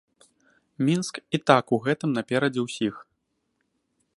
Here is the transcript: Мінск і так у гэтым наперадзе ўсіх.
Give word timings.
Мінск 0.87 1.15
і 1.37 1.39
так 1.49 1.65
у 1.77 1.79
гэтым 1.89 2.09
наперадзе 2.17 2.61
ўсіх. 2.67 2.95